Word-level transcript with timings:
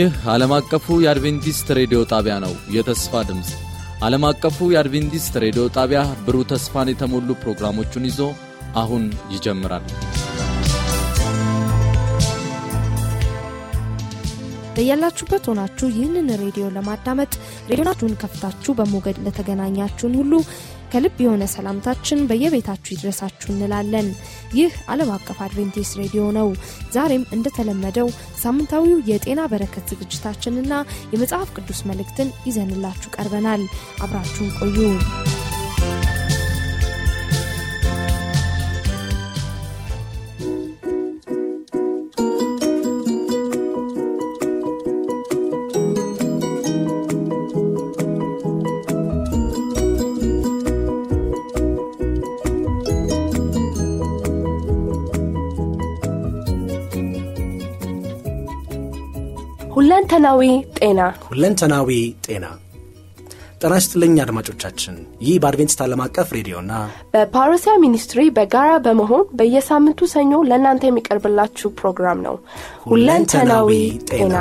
ይህ 0.00 0.12
ዓለም 0.32 0.52
አቀፉ 0.56 0.86
የአድቬንቲስት 1.02 1.68
ሬዲዮ 1.78 2.00
ጣቢያ 2.12 2.34
ነው። 2.44 2.52
የተስፋ 2.74 3.22
ድምፅ 3.28 3.48
ዓለም 4.02 4.22
አቀፉ 4.28 4.68
የአድቬንቲስት 4.72 5.34
ሬዲዮ 5.44 5.64
ጣቢያ 5.74 6.00
ብሩህ 6.26 6.44
ተስፋን 6.52 6.90
የተሞሉ 6.90 7.28
ፕሮግራሞቹን 7.42 8.06
ይዞ 8.08 8.20
አሁን 8.82 9.04
ይጀምራል። 9.34 9.86
በያላችሁበት 14.76 15.44
ሆናችሁ 15.50 15.88
ይህንን 15.92 16.28
ሬዲዮ 16.42 16.66
ለማዳመጥ 16.76 17.32
ሬዲዮናችሁን 17.70 18.14
ከፍታችሁ 18.22 18.74
በሞገድ 18.78 19.18
ለተገናኛችሁን 19.24 20.16
ሁሉ 20.20 20.32
ከልብ 20.92 21.16
የሆነ 21.22 21.44
ሰላምታችን 21.52 22.24
በየቤታችሁ 22.28 22.90
ይድረሳችሁ 22.92 23.48
እንላለን። 23.52 24.08
ይህ 24.58 24.72
ዓለም 24.92 25.10
አቀፍ 25.16 25.40
አድቬንቲስት 25.46 25.98
ሬዲዮ 26.00 26.24
ነው። 26.38 26.48
ዛሬም 26.92 27.28
እንደተለመደው 27.36 28.08
ሳምንታዊው 28.42 28.98
የጤና 29.10 29.40
በረከት 29.52 29.92
ዝግጅታችንና 29.92 30.72
የመጽሐፍ 31.12 31.50
ቅዱስ 31.58 31.82
መልእክትን 31.90 32.34
ይዘንላችሁ 32.48 33.12
ቀርበናል። 33.16 33.64
አብራችሁን 34.02 34.50
ቆዩ። 34.60 34.78
ሁለንተናዊ 60.20 60.46
ጤና። 60.78 61.00
ሁለንተናዊ 61.26 61.90
ጤና። 62.24 62.46
ጤና 63.60 63.74
ይስጥልኝ 63.78 64.14
አድማጮቻችን። 64.24 64.96
ይህ 65.24 65.36
በአድቬንቲስት 65.42 65.80
ዓለም 65.84 66.00
አቀፍ 66.04 66.28
ሬዲዮና 66.36 66.72
በፓሮሲያ 67.14 67.72
ሚኒስትሪ 67.84 68.20
በጋራ 68.36 68.70
በመሆን 68.86 69.24
በየሳምንቱ 69.40 70.08
ሰኞ 70.14 70.42
ለእናንተ 70.50 70.84
የሚቀርብላችሁ 70.88 71.70
ፕሮግራም 71.80 72.20
ነው። 72.26 72.36
ሁለንተናዊ 72.86 73.70
ጤና። 74.10 74.34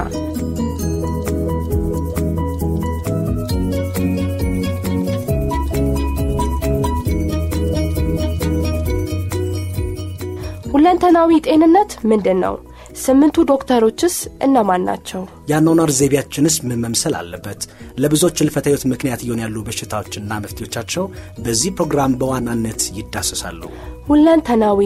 ሁለንተናዊ 10.73 11.31
ጤንነት 11.47 11.91
ምንድን 12.09 12.37
ነው 12.43 12.55
ስምንቱ 12.99 13.37
ዶክተሮችስ 13.49 14.15
እነማን 14.45 14.83
ናቸው? 14.89 15.21
የአኗኗር 15.49 15.91
ዘይቤያችንስ 15.97 16.55
ምን 16.63 16.81
መምሰል 16.83 17.13
አለበት? 17.19 17.61
ለብዙዎች 17.97 18.37
ህይወት 18.67 18.83
ምክንያት 18.91 19.21
እየሆኑ 19.23 19.39
ያሉ 19.45 19.57
በሽታዎችና 19.67 20.31
መፍትሄዎቻቸው 20.43 21.05
በዚህ 21.39 21.71
ፕሮግራም 21.77 22.17
በዋናነት 22.21 22.83
ይዳሰሳሉ። 22.99 23.61
ሁለንተናዊ 24.09 24.81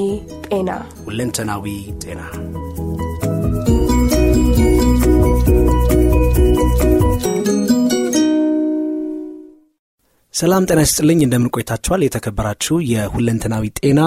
ጤና። 0.48 0.70
ሁለንተናዊ 1.06 1.66
ጤና 2.04 2.22
ሰላም 10.34 10.64
ጤና 10.68 10.80
ይስጥልኝ። 10.84 11.20
እንደምን 11.24 11.50
ቆይታችኋል? 11.56 12.02
የተከበራችሁ 12.06 12.76
የሁለንተናዊ 12.92 13.66
ጤና 13.80 14.00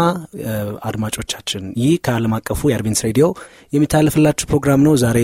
አድማጮቻችን። 0.88 1.64
ይህ 1.82 1.92
ከዓለም 2.06 2.32
አቀፉ 2.38 2.60
የአድቬንስ 2.70 3.00
ሬዲዮ 3.06 3.26
የሚታለፍላችሁ 3.72 4.46
ፕሮግራም 4.50 4.80
ነው። 4.86 4.94
ዛሬ 5.02 5.18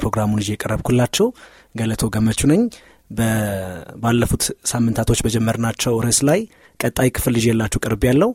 ፕሮግራሙን 0.00 0.42
ይዤ 0.42 0.50
የቀረብኩላችሁ 0.54 1.26
ገለቶ 1.74 2.10
ገመቹ 2.14 2.40
ነኝ። 2.52 2.62
ባለፉት 4.02 4.42
ሳምንታቶች 4.70 5.22
በጀመርናቸው 5.26 5.94
ርዕስ 6.04 6.20
ላይ 6.28 6.40
ቀጣይ 6.80 7.10
ክፍል 7.16 7.36
ይዤላችሁ 7.40 7.80
ቅርብ 7.84 8.04
ያለው 8.08 8.30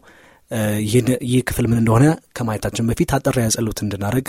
ይህ 1.28 1.42
ክፍል 1.50 1.68
ምን 1.70 1.80
እንደሆነ 1.82 2.06
ከማየታችን 2.38 2.88
በፊት 2.90 3.12
አጠር 3.18 3.38
ያጸሉት 3.44 3.80
እንድናደረግ 3.86 4.28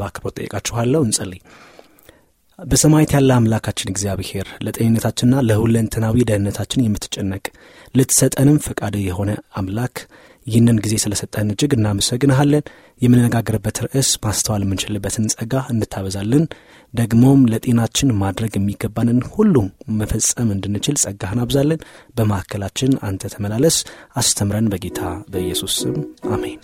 በአክብሮት 0.00 0.36
ጠይቃችኋለሁ። 0.40 1.02
እንጸልይ 1.06 1.40
በሰማየት 2.58 3.12
ያለ 3.14 3.30
አምላካችን 3.36 3.90
እግዚአብሔር 3.92 4.48
ለጤንነታችንና 4.64 5.36
ለሁለንተናዊ 5.46 6.24
ደህንነታችን 6.28 6.84
የምትጨነቅ 6.84 7.44
ልትሰጠንም 7.94 8.58
ፈቃድ 8.66 8.94
የሆነ 9.02 9.30
አምላክ 9.60 9.96
ይህንን 10.46 10.78
ጊዜ 10.84 10.94
ስለሰጠን 11.02 11.50
እጅግ 11.52 11.72
እናመሰግንሃለን። 11.76 12.64
የምንነጋገርበት 13.00 13.76
ርዕስ 13.84 14.10
ማስተዋል 14.24 14.62
የምንችልበትን 14.64 15.30
ጸጋ 15.34 15.62
እንድታበዛልን 15.72 16.44
ደግሞም 16.94 17.46
ለጤናችን 17.52 18.16
ማድረግ 18.22 18.52
የሚገባንን 18.56 19.20
ሁሉ 19.34 19.54
መፈጸም 20.00 20.52
እንድንችል 20.56 20.98
ጸጋህን 21.04 21.42
አብዛለን 21.44 21.84
በማዕከላችን 22.16 22.98
አንተ 23.08 23.32
ተመላለስ። 23.34 23.78
አስተምረን 24.16 24.70
በጌታ 24.74 25.00
በኢየሱስ 25.32 25.76
ስም 25.82 25.96
አሜን 26.32 26.60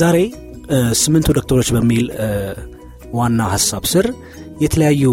ዛሬ 0.00 0.16
ስምንቱ 1.00 1.28
ዶክተሮች 1.38 1.68
በሚል 1.76 2.06
ዋና 3.18 3.40
ሀሳብ 3.52 3.84
ስር 3.92 4.06
የተለያዩ 4.64 5.04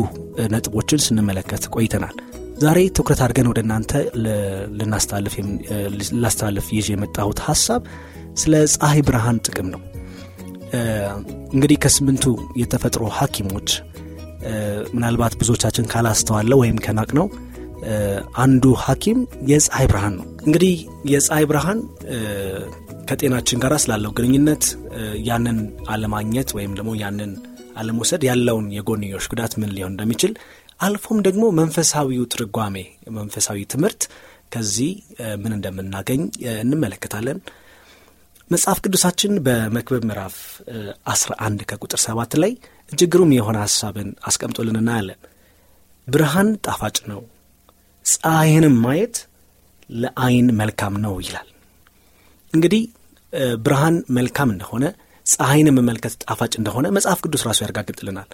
ነጥቦችን 0.54 1.04
ስንመለከት 1.06 1.64
ቆይተናል። 1.76 2.16
ዛሬ 2.64 2.80
ትኩረት 2.98 3.20
አድርገን 3.26 3.48
ወደ 3.52 3.60
እናንተ 3.66 3.92
ላስተላልፍ 6.24 6.68
ይዤ 6.78 6.88
የመጣሁት 6.94 7.40
ሀሳብ 7.48 7.82
ስለ 8.42 8.54
ፀሐይ 8.74 9.02
ብርሃን 9.08 9.38
ጥቅም 9.48 9.68
ነው። 9.74 9.82
እንግዲህ 11.56 11.78
ከስምንቱ 11.84 12.26
የተፈጥሮ 12.62 13.04
ሐኪሞች 13.18 13.70
ምናልባት 14.96 15.34
ብዙዎቻችን 15.42 15.90
ካላስተዋለው 15.92 16.60
ወይም 16.64 16.80
ከናቅ 16.86 17.10
ነው 17.20 17.28
አንዱ 18.44 18.66
ሐኪም 18.84 19.20
የፀሐይ 19.50 19.88
ብርሃን 19.92 20.14
ነው። 20.20 20.26
እንግዲህ 20.48 20.74
የፀሐይ 21.12 21.46
ብርሃን 21.52 21.80
ከጤናችን 23.10 23.60
ጋር 23.64 23.74
ስላለው 23.84 24.12
ግንኙነት 24.18 24.64
ያንን 25.28 25.58
አለማግኘት 25.94 26.50
ወይም 26.58 26.72
ደግሞ 26.78 26.92
ያንን 27.02 27.32
አለመውሰድ 27.78 28.22
ያለውን 28.30 28.68
የጎንዮሽ 28.76 29.26
ጉዳት 29.32 29.54
ምን 29.62 29.74
ሊሆን 29.76 29.94
እንደሚችል 29.94 30.34
አልፎም 30.80 31.20
ደግሞ 31.28 31.44
መንፈሳዊው 31.60 32.24
ትርጓሜ 32.34 32.76
መንፈሳዊ 33.18 33.60
ትምህርት 33.74 34.02
ከዚህ 34.54 34.92
ምን 35.44 35.54
እንደምናገኝ 35.58 36.22
እንመለከታለን። 36.64 37.38
መጽሐፍ 38.52 38.80
ቅዱሳችን 38.84 39.32
በመክብብ 39.46 40.04
ምዕራፍ 40.10 40.36
11 41.12 41.64
ከቁጥር 41.70 42.00
7 42.04 42.36
ላይ 42.44 42.52
እጅግሩም 42.92 43.32
የሆነ 43.38 43.58
ሐሳብን 43.66 44.10
አስቀምጦልን 44.30 44.78
እናያለን። 44.82 45.20
ብርሃን 46.08 46.50
ጣፋጭ 46.66 46.98
ነው 47.12 47.22
ፀሐይንም 48.06 48.76
ማየት 48.84 49.16
ለአይን 49.96 50.48
መልካም 50.60 50.96
ነው 51.06 51.16
ይላል። 51.26 51.48
እንግዲህ 52.54 52.84
ብርሃን 53.66 53.96
መልካም 54.18 54.50
እንደሆነ 54.54 54.86
ፀሐይን 55.26 55.70
መመልከት 55.78 56.14
ጣፋጭ 56.24 56.54
እንደሆነ 56.60 56.86
መጽሐፍ 56.98 57.20
ቅዱስ 57.26 57.44
ራሱ 57.48 57.60
ያረጋግጥልናል። 57.64 58.30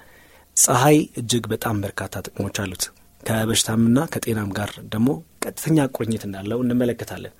ፀሐይ 0.57 0.97
እጅግ 1.21 1.43
በጣም 1.53 1.75
በርካታ 1.83 2.13
ጥቅሞች 2.25 2.57
አሉት። 2.63 2.83
ከበሽታምና 3.23 3.99
ከጤናም 4.13 4.49
ጋር 4.57 4.71
ደግሞ 4.93 5.09
ቀጥተኛ 5.45 5.85
ቁርኝት 5.95 6.23
እንዳለው 6.27 6.59
እንመለከታለን። 6.63 7.33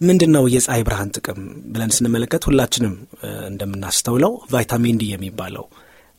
ምንድን 0.00 0.30
ነው 0.36 0.44
የፀሐይ 0.52 0.82
ብርሃን 0.86 1.10
ጥቅም 1.16 1.40
ብለን 1.72 1.90
ስንመለከት 1.96 2.42
ሁላችንም 2.48 2.94
እንደምናስተውለው 3.50 4.32
ቫይታሚን 4.52 4.98
ዲ 5.00 5.06
የሚባለው 5.12 5.64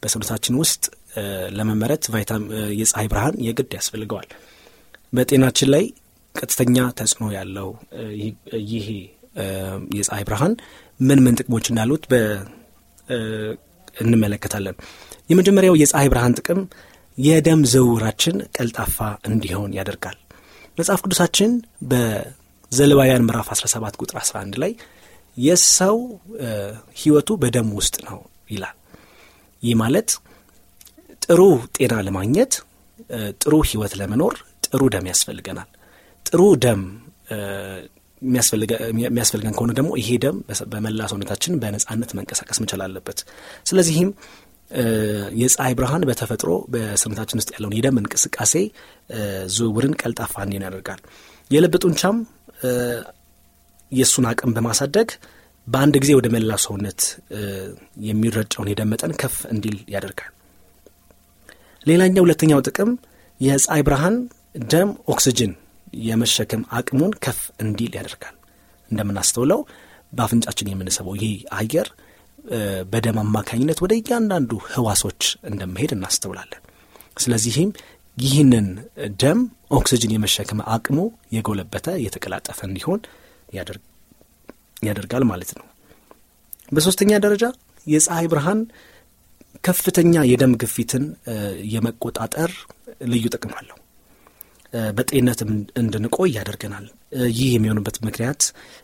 በሰውነታችን 0.04 0.57
ውስጥ 0.62 0.83
ለመመረት 1.57 2.04
የፀሐይ 2.81 3.07
ብርሃን 3.12 3.36
የግድ 3.47 3.71
ያስፈልገዋል። 3.77 4.30
በጤናችን 5.13 5.69
ላይ 5.74 5.83
ቀጥተኛ 6.36 6.77
ተጽዕኖ 7.00 7.25
ያለው 7.38 7.69
ይህ 8.74 8.88
የፀሐይ 9.98 10.24
ብርሃን 10.28 10.54
ምን 11.00 11.19
ምን 11.25 11.38
ጥቅሞች 11.39 11.66
እንዳሉት 11.72 12.04
እንመለከታለን። 13.98 14.75
የመጀመሪያው 15.30 15.75
የፀሐይ 15.81 16.07
ብርሃን 16.12 16.36
ጥቅም 16.39 16.60
የደም 17.18 17.62
ዝውውራችን 17.72 18.36
ቀልጣፋ 18.57 18.98
እንዲሆን 19.30 19.72
ያደርጋል። 19.78 20.18
መጽሐፍ 20.78 21.00
ቅዱሳችን 21.06 21.51
በዘልባውያን 21.92 23.25
ምዕራፍ 23.28 23.48
17 23.56 24.00
ቁጥር 24.01 24.18
11 24.22 24.60
ላይ 24.63 24.72
የሰው 25.38 25.98
ህይወቱ 27.01 27.30
በደም 27.42 27.68
ውስጥ 27.80 27.95
ነው 28.07 28.19
ይላል። 28.50 28.78
ይህ 29.63 29.75
ማለት 29.81 30.10
ጥሩ 31.25 31.42
ጤና 31.78 31.94
ለማግኘት 32.07 32.54
ጥሩ 33.42 33.54
ህይወት 33.69 33.94
ለመኖር 34.00 34.36
ጥሩ 34.66 34.81
ደም 34.94 35.06
ያስፈልገናል። 35.12 35.69
ጥሩ 36.25 36.42
ደም 36.63 36.81
የሚያስፈልገን 38.21 39.56
ከሆነ 39.57 39.71
ደግሞ 39.77 39.91
ይሄ 40.01 40.09
ደም 40.23 40.38
በመላ 40.73 41.07
ሰውነታችን 41.12 41.53
በነጻነት 41.62 42.12
መንቀሳቀስ 42.18 42.59
መቻል 42.63 42.81
አለበት። 42.85 43.19
ስለዚህም 43.69 44.09
የፀሐይ 45.41 45.73
ብርሃን 45.77 46.03
በተፈጥሮ 46.09 46.51
በሰውነታችን 46.73 47.39
ውስጥ 47.39 47.50
ያለውን 47.56 47.75
የደም 47.77 47.97
እንቅስቃሴ 48.01 48.53
ዝውውርን 49.56 49.94
ቀልጣፋ 50.01 50.33
እንዲሆን 50.45 50.65
ያደርጋል። 50.68 51.01
የልብ 51.51 51.73
ጡንቻም 51.83 52.18
የእሱን 53.91 54.27
አቅም 54.29 54.53
በማሳደግ 54.57 55.09
በአንድ 55.68 55.95
ጊዜ 56.03 56.12
ወደ 56.18 56.27
መላው 56.35 56.59
ሰውነት 56.65 57.01
የሚረጨውን 58.06 58.69
የደም 58.71 58.89
መጠን 58.94 59.12
ከፍ 59.21 59.35
እንዲል 59.53 59.77
ያደርጋል። 59.94 60.31
ሌላኛው 61.81 62.23
ሁለተኛው 62.25 62.62
ጥቅም 62.68 62.89
የፀሐይ 63.41 63.83
ብርሃን 63.88 64.15
ደም 64.71 64.89
ኦክስጅን 65.07 65.51
የመሸከም 66.03 66.63
አቅሙን 66.71 67.13
ከፍ 67.23 67.39
እንዲል 67.63 67.93
ያደርጋል። 67.97 68.35
እንደምናስተውለው 68.91 69.59
በአፍንጫችን 70.13 70.69
የምንስበው 70.71 71.15
ይህ 71.21 71.33
አየር 71.57 71.88
በደም 72.91 73.17
አማካኝነት 73.23 73.79
ወደ 73.83 73.93
እያንዳንዱ 73.99 74.51
ህዋሶች 74.69 75.21
እንደመሄድ 75.49 75.91
እናስተውላለን። 75.95 76.61
ስለዚህም 77.17 77.69
ይህንን 78.17 78.67
ደም 79.21 79.39
ኦክስጅን 79.71 80.13
የመሸከም 80.15 80.59
አቅሙ 80.73 80.97
የጎለበተ 81.35 81.88
የተቀላጠፈ 82.05 82.59
እንዲሆን 82.69 82.99
ያደርጋል 84.83 85.23
ማለት 85.31 85.51
ነው። 85.59 85.65
በሶስተኛ 86.71 87.11
ደረጃ 87.25 87.45
የፀሐይ 87.87 88.27
ብርሃን 88.31 88.59
ከፍተኛ 89.63 90.13
የደም 90.29 90.53
ግፊትን 90.61 91.03
የመቆጣጠር 91.73 92.51
ልዩ 93.11 93.25
ጥቅም 93.35 93.53
አለው። 93.59 93.77
በጤንነት 94.94 95.39
እንድንቆይ 95.81 96.29
ያደርገናል። 96.38 96.85
ይህ 97.38 97.50
የሚሆንበት 97.53 97.97
ምክንያት 98.07 98.41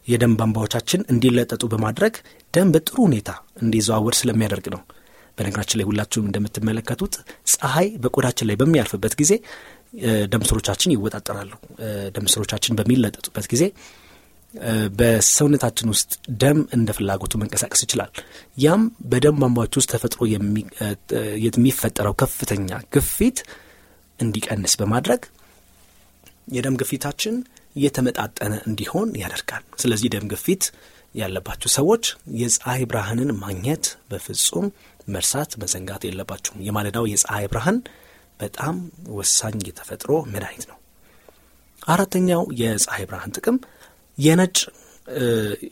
የደም 0.08 0.34
ቧንቧዎቻችን 0.40 1.02
እንዲለጠጡ 1.14 1.64
በማድረግ 1.74 2.16
ደም 2.54 2.72
በጥሩ 2.74 2.98
ሁኔታ 3.06 3.30
እንዲዘዋወር 3.62 4.16
ስለሚያደርግ 4.20 4.68
ነው። 4.76 4.82
በነገራችን 5.38 5.78
ላይ 5.80 5.86
ሁላችሁም 5.90 6.28
እንደምትመለከቱት 6.28 7.16
ፀሐይ 7.54 7.88
በቆዳችን 8.04 8.48
ላይ 8.50 8.56
በሚያልፍበት 8.62 9.14
ጊዜ 9.20 9.34
ደም 10.32 10.44
ስሮቻችን 10.50 10.94
ይወጣጠራሉ። 10.96 11.52
ደም 12.16 12.28
ስሮቻችን 12.34 12.78
በሚለጠጡበት 12.80 13.48
ጊዜ 13.54 13.64
በሰውነታችን 15.00 15.88
ውስጥ 15.94 16.12
ደም 16.42 16.60
እንደ 16.72 16.90
ፍላጎቱ 16.98 17.34
መንቀሳቀስ 17.42 17.82
ይችላል። 17.86 18.12
ያም 18.58 18.84
በደም 19.12 19.40
ቧንቧዎች 19.42 19.74
ውስጥ 19.80 19.90
ተፈጥሮ 19.94 20.22
የሚፈጠረው 21.48 22.16
ከፍተኛ 22.22 22.80
ግፊት 22.96 23.40
እንዲቀንስ 24.20 24.76
በማድረግ 24.82 25.24
የደም 26.48 26.76
ግፊታችን 26.82 27.36
እየተመጣጠነ 27.76 28.54
እንዲሆን 28.70 29.10
ያደርጋል። 29.22 29.64
ስለዚህ 29.82 30.12
ደም 30.14 30.26
ግፊት 30.32 30.64
ያለባቸው 31.16 31.70
ሰዎች 31.76 32.06
የፀሐይ 32.40 32.84
ብርሃንን 32.90 33.30
ማግኘት 33.44 33.86
በፍጹም 34.10 34.66
መርሳት 35.08 35.52
መዘንጋት 35.62 36.04
የለባቸውም። 36.08 36.64
የማለዳው 36.68 37.06
የፀሐይ 37.12 37.46
ብርሃን 37.52 37.78
በጣም 38.40 38.76
ወሳኝ 39.18 39.58
የተፈጥሮ 39.68 40.12
መድኃኒት 40.34 40.66
ነው። 40.72 40.78
አራተኛው 41.88 42.44
የፀሐይ 42.62 43.06
ብርሃን 43.10 43.34
ጥቅም 43.38 43.58
የነጭ 44.18 44.58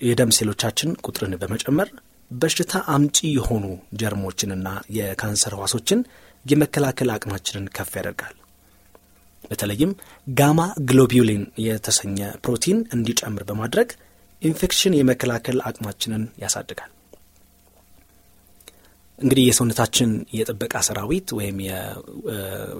የደም 0.07 0.31
ሴሎቻችን 0.37 0.89
ቁጥርን 1.05 1.33
በመጨመር 1.41 1.89
በሽታ 2.31 2.73
አምጪ 2.93 3.17
የሆኑ 3.33 3.65
ጀርሞችንና 3.99 4.67
የካንሰር 4.97 5.53
ህዋሶችን 5.57 5.99
የመከላከል 6.45 7.09
አቅማችንን 7.15 7.67
ከፍ 7.75 7.91
ያደርጋል። 7.99 8.35
በተለይም 9.49 9.91
ጋማ 10.37 10.59
globulin 10.89 11.43
የተሰኘ 11.65 12.17
ፕሮቲን 12.45 12.79
እንዲጨምር 12.95 13.43
በማድረግ 13.49 13.89
ኢንፌክሽን 14.41 14.97
የመከላከል 14.97 15.57
አቅማችንን 15.69 16.23
ያሳድጋል። 16.43 16.91
እንግዲህ 19.19 19.43
የሰውነታችን 19.47 20.09
የጥበቃ 20.37 20.75
ሰራዊት 20.87 21.27
ወይም 21.37 21.57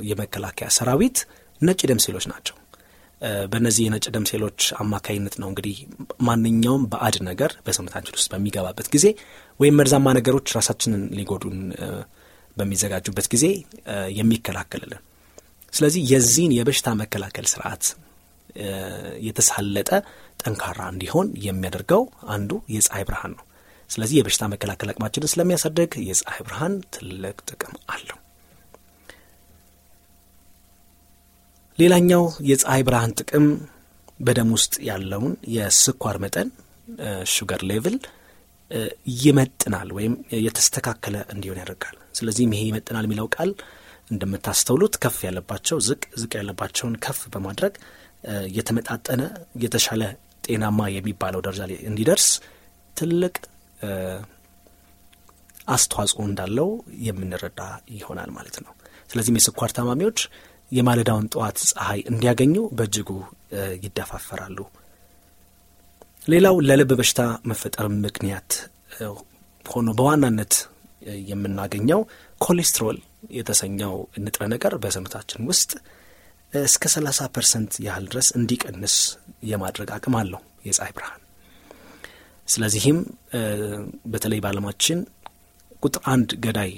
የመከላከያ 0.10 0.68
ሰራዊት 0.78 1.18
ነጭ 1.62 1.82
ደም 1.90 2.02
ሴሎች 2.06 2.26
ናቸው። 2.32 2.56
በእነዚህ 3.52 3.84
የነጭ 3.86 4.06
ደም 4.16 4.26
ሴሎች 4.32 4.60
አማካኝነት 4.82 5.36
ነው 5.42 5.48
እንግዲህ 5.52 5.78
ማንኛውም 6.28 6.84
ባዕድ 6.92 7.18
ነገር 7.30 7.52
በሰውነታችን 7.66 8.18
ውስጥ 8.18 8.28
በሚገባበት 8.34 8.88
ጊዜ 8.96 9.06
ወይም 9.60 9.78
መርዛማ 9.80 10.14
ነገሮች 10.18 10.48
ራሳችንን 10.58 11.04
ሊጎዱን 11.18 11.60
በሚዘጋጁበት 12.58 13.28
ጊዜ 13.34 13.46
የሚከላከልልን። 14.20 15.02
ስለዚህ 15.76 16.02
የዚህን 16.12 16.54
የበሽታ 16.58 16.90
መከላከል 17.00 17.48
ስርዓት 17.54 17.86
የተሳለጠ 19.26 19.90
ጠንካራ 20.42 20.80
እንዲሆን 20.94 21.28
የሚያደርገው 21.46 22.04
አንዱ 22.36 22.52
የፀሐይ 22.76 23.04
ብርሃን 23.10 23.34
ነው። 23.38 23.46
ስለዚህ 23.90 24.16
የበሽታ 24.18 24.44
መከላከል 24.54 24.90
አቅማችንን 24.92 25.32
ስለሚያሳድግ 25.34 25.92
የፀሐይ 26.08 26.42
ብርሃን 26.48 26.76
ትልቅ 26.96 27.36
ጥቅም 27.50 27.74
አለው። 27.94 28.18
ሌላኛው 31.80 32.24
የፀሐይ 32.50 32.84
ብርሃን 32.88 33.14
ጥቅም 33.20 33.46
በደም 34.20 34.50
ውስጥ 34.56 34.74
ያለውን 34.90 35.34
የስኳር 35.56 36.18
መጠን 36.24 36.50
ሹገር 37.34 37.62
ሌቭል 37.72 37.96
ይመጥናል 39.24 39.90
ወይም 39.98 40.14
የተስተካከለ 40.46 41.16
እንዲሆን 41.34 41.60
ያደርጋል። 41.62 41.98
ስለዚህም 42.16 42.54
ይሄ 42.56 42.62
ይመጥናል 42.70 43.06
የሚለው 43.08 43.28
ቃል 43.36 43.50
እንደምታስተውሉት 44.10 44.96
ከፍ 45.04 45.18
ያለባቸው 45.28 45.78
ዝቅ 45.88 46.04
ዝቅ 46.22 46.32
ያለባቸውን 46.40 46.96
ከፍ 47.06 47.20
በማድረግ 47.34 47.74
የተመጣጠነ 48.58 49.22
የተሻለ 49.64 50.04
ጤናማ 50.44 50.80
የሚባለው 50.96 51.42
ደረጃ 51.46 51.62
ላይ 51.70 51.78
እንዲደርስ 51.90 52.28
ትልቅ 52.98 53.36
አስተዋጽኦ 55.68 56.20
እንዳለው 56.30 56.68
የምንረዳ 57.06 57.62
ይሆናል 57.96 58.30
ማለት 58.36 58.58
ነው። 58.66 58.74
ስለዚህም 59.10 59.38
የስኳር 59.40 59.72
ታማሚዎች 59.78 60.20
የማለዳውን 60.72 61.26
ጠዋት 61.34 61.58
ፀሐይ 61.72 62.00
እንዲያገኙ 62.12 62.56
በእጅጉ 62.78 63.10
ይደፋፈራሉ። 63.84 64.60
ሌላው 66.28 66.56
ለልብ 66.68 66.92
በሽታ 67.00 67.22
መፈጠር 67.50 67.88
ምክንያት 68.06 68.52
ሆኖ 69.66 69.90
በዋናነት 70.00 70.54
የምናገኘው 71.30 72.00
ኮሌስትሮል 72.42 72.98
የተሰኘው 73.32 73.94
ንጥረ 74.24 74.44
ነገር 74.54 74.74
በሰውነታችን 74.84 75.42
ውስጥ 75.50 75.72
እስከ 76.54 76.84
30 76.94 77.28
percent 77.36 77.74
ያህል 77.86 78.06
ድረስ 78.12 78.28
እንዲቀንስ 78.40 78.96
የማድረግ 79.50 79.90
አቅም 79.96 80.16
አለው 80.20 80.42
የፀሐይ 80.68 80.92
ብርሃን። 80.98 81.22
ስለዚህም 82.48 82.98
በተለይ 84.14 84.40
በዓለማችን 84.44 85.00
ቁጥር 85.84 86.02
አንድ 86.14 86.30
ገዳይ 86.46 86.72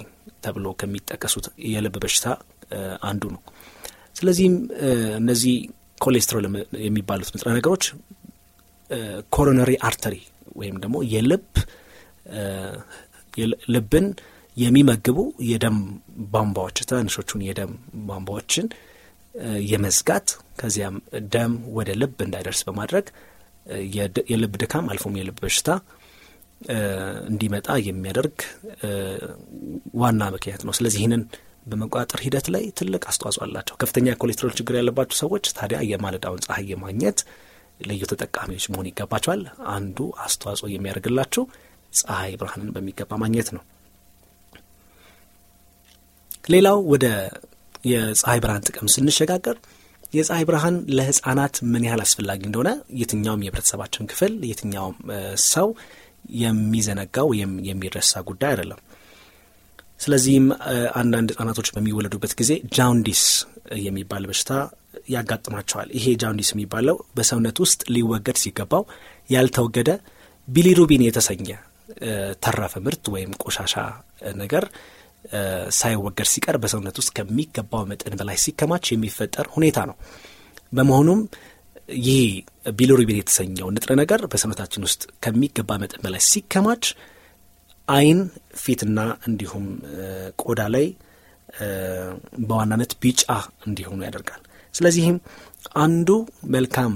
ተብሎ 0.43 0.67
ከሚጠቀሱት 0.79 1.45
የልብ 1.71 1.95
በሽታ 2.03 2.25
አንዱ 3.09 3.23
ነው። 3.35 3.41
ስለዚህም 4.19 4.55
እነዚህ 5.19 5.55
ኮሌስትሮል 6.01 6.45
የሚባሉት 6.85 7.29
ንጥረ 7.35 7.49
ነገሮች 7.57 7.83
coronary 9.31 9.71
artery 9.87 10.15
ወይም 10.55 10.75
ደግሞ 10.83 10.97
የልብ 11.13 11.45
ልብን 13.73 14.05
የሚመግቡ 14.57 15.17
የደም 15.49 15.77
ቧንቧዎች 16.33 16.77
ትናንሾቹን 16.89 17.41
የደም 17.47 17.71
ቧንቧዎችን 18.07 18.67
የመዝጋት 19.69 20.27
ከዚያም 20.59 20.95
ደም 21.33 21.53
ወደ 21.77 21.89
ልብ 22.01 22.15
እንዳይደርስ 22.25 22.61
በማድረግ 22.67 23.07
የልብ 24.31 24.53
ድካም 24.61 24.85
አልፎም 24.91 25.17
የልብ 25.19 25.37
በሽታ 25.43 25.69
እንዲመጣ 27.29 27.67
የሚያደርግ 27.87 28.37
ዋና 29.99 30.21
ምክንያት 30.35 30.61
ነው። 30.67 30.73
ስለዚህ 30.77 30.99
ይህንን 31.01 31.23
በመቆጣጠር 31.65 32.19
ሂደት 32.25 32.47
ላይ 32.53 32.63
ትልቅ 32.79 33.03
አስተዋጽኦ 33.11 33.41
አላቸው። 33.45 33.75
ከፍተኛ 33.81 34.07
የኮሌስትሮል 34.11 34.53
ችግር 34.59 34.75
ያለባቸው 34.79 35.17
ሰዎች 35.21 35.45
ታዲያ 35.57 35.79
የማለዳውን 35.89 36.43
ፀሐይ 36.45 36.67
የማግኘት 36.71 37.19
ልዩ 37.79 38.03
ተጠቃሚዎች 38.11 38.65
መሆን 38.71 38.87
ይገባቸዋል። 38.89 39.41
አንዱ 39.73 39.97
አስተዋጽኦ 40.25 40.67
የሚያደርግላቸው 40.71 41.43
ፀሐይ 41.93 42.33
ብርሃንን 42.41 42.71
በሚገባ 42.75 43.11
ማግኘት 43.23 43.49
ነው። 43.55 43.63
ሌላው 46.47 46.77
ወደ 46.91 47.05
የፀሐይ 47.83 48.39
ብርሃን 48.43 48.65
ጥቅም 48.67 48.87
ስንሸጋገር 48.93 49.57
የፀሐይ 50.13 50.43
ብርሃን 50.49 50.75
ለሕፃናት 50.97 51.55
ምን 51.71 51.83
ያህል 51.87 52.01
አስፈላጊ 52.03 52.41
እንደሆነ 52.49 52.69
የትኛውም 52.99 53.43
የህብረተሰባችን 53.45 54.07
ክፍል 54.11 54.33
የትኛውም 54.49 54.95
ሰው 55.47 55.67
የሚዘነጋው 56.39 57.27
ወይም 57.31 57.51
የሚረሳ 57.67 58.21
ጉዳይ 58.29 58.51
አይደለም። 58.53 58.79
ስለዚህም 59.99 60.45
አንዳንድ 61.01 61.29
ህጻናቶች 61.33 61.69
በሚወለዱበት 61.75 62.33
ጊዜ 62.39 62.51
ጃውንዲስ 62.75 63.21
የሚባል 63.85 64.23
በሽታ 64.29 64.51
ያጋጥማቸዋል። 65.09 65.89
ይሄ 65.97 66.05
ጃውንዲስ 66.21 66.49
የሚባለው 66.53 66.97
በሰውነት 67.17 67.57
ውስጥ 67.63 67.81
ሊወገድ 67.95 68.37
ሲገባው 68.43 68.83
ያልተወገደ 69.29 69.89
ቢሊሩቢን 70.47 71.05
የተሰኘ 71.07 71.47
ተረፈ 72.43 72.73
ምርት 72.85 73.05
ወይም 73.13 73.31
ቆሻሻ 73.43 73.75
ነገር 74.41 74.63
ሳይወገድ 75.77 76.27
ሲቀር 76.31 76.55
በሰውነት 76.63 76.97
ውስጥ 77.01 77.11
ከሚገባው 77.17 77.83
መጠን 77.91 78.15
በላይ 78.19 78.37
ሲከማች 78.43 78.85
የሚፈጠር 78.93 79.47
ሁኔታ 79.55 79.79
ነው። 79.89 79.95
በመሆኑም 80.73 81.21
ይህ 82.05 82.23
ቢሊሩቢን 82.77 83.19
የተሰኘው 83.19 83.67
ንጥረ 83.75 83.91
ነገር 84.01 84.21
በሰውነታችን 84.31 84.85
ውስጥ 84.87 85.03
ከሚገባ 85.23 85.69
መጠን 85.83 86.01
በላይ 86.05 86.21
ሲከማች 86.29 86.85
አይን፣ 87.87 88.19
ፊትና 88.61 88.99
እንዲሁም 89.27 89.65
ቆዳ 90.41 90.61
ላይ 90.73 90.87
በዋናነት 92.47 92.91
ቢጫ 93.03 93.23
እንዲሆኑ 93.67 93.99
ያደርጋል። 94.07 94.41
ስለዚህም 94.75 95.17
አንዱ 95.83 96.09
መልካም 96.55 96.93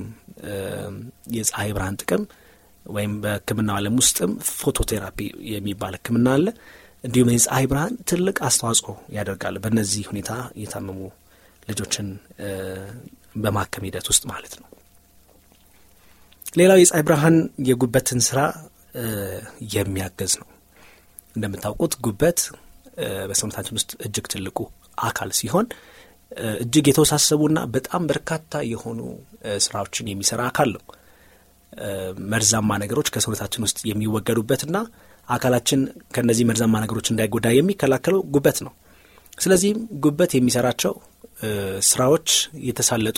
የፀሐይ 1.35 1.71
ብርሃን 1.75 1.97
ጥቅም 2.01 2.23
ወይም 2.85 3.13
በሕክምናው 3.23 3.75
ዓለም 3.79 3.95
ውስጥም 4.01 4.31
ፎቶቴራፒ 4.53 5.17
የሚባል 5.51 5.95
ሕክምና 5.97 6.27
አለ። 6.35 6.47
እንዲሁም 7.03 7.29
የፀሐይ 7.33 7.65
ብርሃን 7.71 7.93
ትልቅ 8.09 8.37
አስተዋጽኦ 8.47 8.89
ያደርጋል 9.15 9.55
በእነዚህ 9.63 10.03
ሁኔታ 10.11 10.31
የታመሙ 10.63 10.99
ልጆችን 11.67 12.07
በማከም 13.35 13.85
ሂደት 13.87 14.07
ውስጥ 14.11 14.23
ማለት 14.31 14.53
ነው። 14.61 14.67
ሌላው 16.59 16.77
የፀሐይ 16.81 17.03
ብርሃን 17.07 17.37
የጉበትን 17.69 18.21
ስራ 18.27 18.39
የሚያገዝ 19.75 20.33
ነው። 20.41 20.47
እንደምታውቁት 21.35 21.93
ጉበት 22.05 22.39
በሰውነታችን 23.29 23.77
ውስጥ 23.77 23.91
እጅግ 24.05 24.25
ትልቁ 24.33 24.57
አካል 25.01 25.29
ሲሆን 25.39 25.67
እጅግ 26.59 26.85
የተወሳሰቡና 26.89 27.59
በጣም 27.75 28.03
በርካታ 28.09 28.61
የሆኑ 28.71 28.99
ስራዎችን 29.65 30.09
የሚሰራ 30.11 30.41
አካል 30.51 30.69
ነው። 30.75 30.83
መርዛማ 32.31 32.77
ነገሮች 32.83 33.09
ከሰውነታችን 33.13 33.65
ውስጥ 33.67 33.79
የሚወገዱበትና 33.89 34.77
አካላችን 35.27 35.81
ከእነዚህ 36.13 36.45
መርዛማ 36.49 36.75
ነገሮች 36.83 37.07
እንዳይጎዳ 37.11 37.47
የሚከላከለው 37.55 38.21
ጉበት 38.33 38.57
ነው። 38.65 38.73
ስለዚህም 39.37 39.79
ጉበት 40.03 40.31
የሚሰራቸው 40.35 40.93
ስራዎች 41.89 42.29
የተሳለጡ 42.67 43.17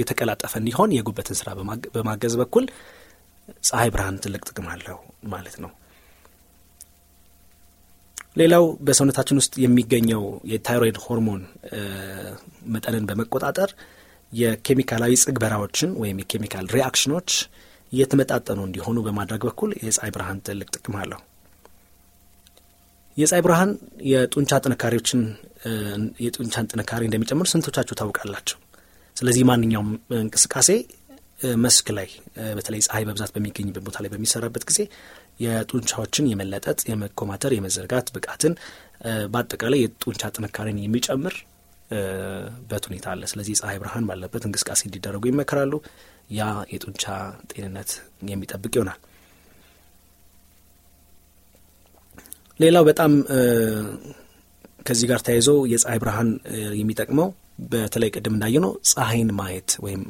የተቀላጠፈ 0.00 0.52
እንዲሆን 0.60 0.94
የጉበትን 0.96 1.38
ስራ 1.40 1.50
በማገዝ 1.94 2.34
በኩል 2.40 2.64
ፀሐይ 3.68 3.90
ብርሃን 3.94 4.18
ትልቅ 4.24 4.42
ጥቅም 4.48 4.66
አለው 4.72 4.98
ማለት 5.32 5.56
ነው። 5.64 5.70
ሌላው 8.36 8.64
በሰውነታችን 8.86 9.38
ውስጥ 9.40 9.54
የሚገኘው 9.62 10.22
የታይሮይድ 10.50 10.98
ሆርሞን 11.04 11.40
መጠንን 12.74 13.06
በመቆጣጠር 13.08 13.70
የኬሚካላዊ 14.32 15.12
ጽግበራዎችን 15.22 15.90
ወይም 16.02 16.20
የ 16.22 16.31
chemical 16.31 16.66
reaction 16.76 17.12
ኦች 17.12 17.30
እየተመጣጠኑ 17.92 18.60
እንዲሆኑ 18.66 18.98
በማድረግ 19.06 19.42
በኩል 19.48 19.70
የፀሐይ 19.82 20.12
ብርሃን 20.14 20.38
ትልቅ 20.46 20.68
ጥቅም 20.76 20.96
አለው። 21.00 21.20
የፀሐይ 23.16 23.42
ብርሃን 23.46 23.70
የጡንቻ 24.10 24.60
ጥንካሬዎችን 24.64 25.22
የጡንቻን 26.24 26.68
ጥንካሬ 26.72 27.02
እንደሚጨምር 27.08 27.46
ስንቶቻችሁ 27.52 27.94
ታውቃላችሁ? 28.00 28.56
ስለዚህ 29.16 29.42
ማንኛውም 29.48 29.88
እንቅስቃሴ 30.20 30.68
መስክ 31.62 31.86
ላይ 31.96 32.08
በተለይ 32.56 32.80
ፀሐይ 32.86 33.04
በብዛት 33.08 33.30
በሚገኝበት 33.34 33.82
ቦታ 33.86 33.98
ላይ 34.04 34.10
በሚሰራበት 34.12 34.64
ጊዜ 34.70 34.80
የጡንቻዎችን 35.44 36.28
የመለጠጥ፣ 36.30 36.80
የመኮማተር፣ 36.90 37.52
የመዘርጋት 37.56 38.08
ብቃትን 38.16 38.54
በአጠቃላይ 39.32 39.80
የጡንቻ 39.82 40.32
ጥንካሬን 40.36 40.80
የሚጨምር 40.82 41.36
በት 42.70 42.84
ሁኔታ 42.88 43.06
አለ። 43.12 43.22
ስለዚህ 43.30 43.54
ፀሐይ 43.60 43.78
ብርሃን 43.82 44.04
ባለበት 44.08 44.42
እንቅስቃሴ 44.48 44.80
እንዲደረጉ 44.88 45.24
ይመከራሉ። 45.30 45.72
ያ 46.32 46.42
የጡንቻ 46.72 47.04
ጤንነት 47.52 47.92
የሚጠብቅ 48.30 48.72
ይሆናል። 48.76 48.98
ሌላው 52.60 52.84
በጣም 52.88 53.12
ከዚህ 54.86 55.06
ጋር 55.10 55.20
ተያይዞ 55.26 55.50
የፀሐይ 55.72 55.98
ብርሃን 56.02 56.28
የሚጠቅመው 56.80 57.28
በተለይ 57.72 58.10
ቅድም 58.14 58.34
እንዳየነው 58.36 58.72
ፀሐይን 58.90 59.30
ማየት 59.38 59.70
ወይም 59.84 60.02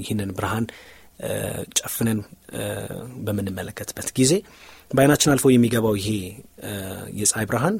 ይህንን 0.00 0.30
ብርሃን 0.36 0.66
ጨፍነን 1.78 2.20
በምንመለከትበት 3.26 4.08
ጊዜ 4.18 4.32
በአይናችን 4.90 5.32
አልፎ 5.32 5.46
የሚገባው 5.52 5.94
ይሄ 6.00 6.08
የፀሐይ 7.20 7.46
ብርሃን 7.50 7.76